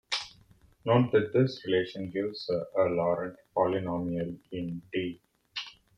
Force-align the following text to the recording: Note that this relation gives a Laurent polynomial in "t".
Note 0.83 1.11
that 1.11 1.31
this 1.31 1.63
relation 1.67 2.09
gives 2.09 2.49
a 2.49 2.81
Laurent 2.85 3.37
polynomial 3.55 4.35
in 4.51 4.81
"t". 4.91 5.21